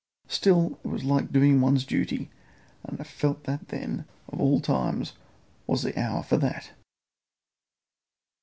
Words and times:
Still 0.27 0.79
it 0.83 0.87
was 0.87 1.03
like 1.03 1.31
doing 1.31 1.61
one's 1.61 1.85
duty, 1.85 2.31
and 2.83 2.99
I 2.99 3.03
felt 3.03 3.43
that 3.43 3.67
then, 3.67 4.05
of 4.29 4.41
all 4.41 4.59
times, 4.59 5.13
was 5.67 5.83
the 5.83 5.95
hour 5.95 6.23
for 6.23 6.37
that. 6.37 6.71